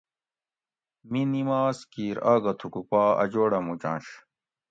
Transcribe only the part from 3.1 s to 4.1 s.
اۤ جوڑہ موچنش